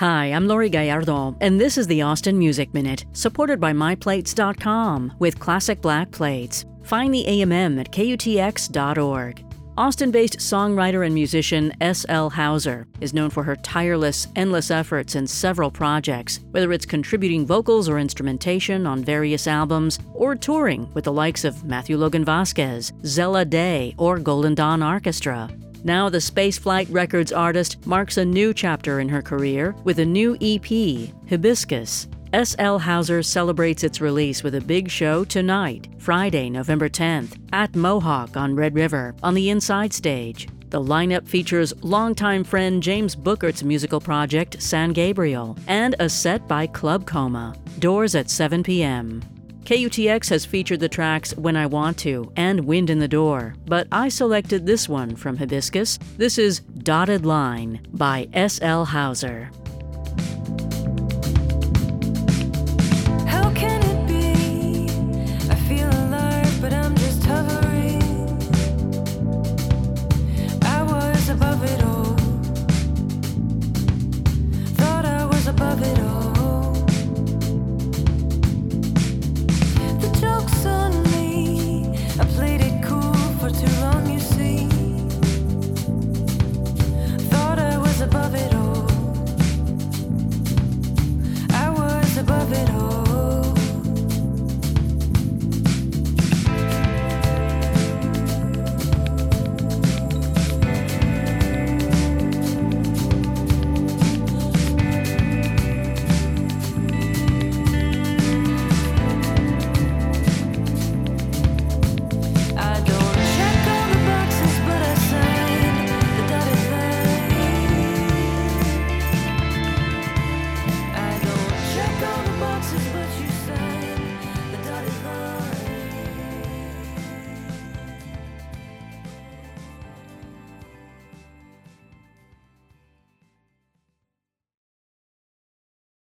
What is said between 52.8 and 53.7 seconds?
in the Door,